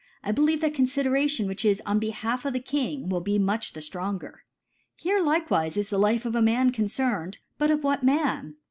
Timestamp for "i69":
0.33-0.35